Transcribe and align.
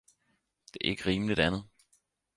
Det 0.73 0.81
er 0.85 0.89
ikke 0.89 1.05
rimeligt 1.09 1.39
andet 1.39 1.63